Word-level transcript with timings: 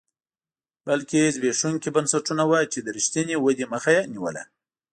بلکې 0.87 1.33
زبېښونکي 1.35 1.89
بنسټونه 1.95 2.43
وو 2.47 2.59
چې 2.73 2.79
د 2.81 2.87
رښتینې 2.97 3.35
ودې 3.43 3.65
مخه 3.73 3.89
یې 3.97 4.01
نیوله 4.13 4.43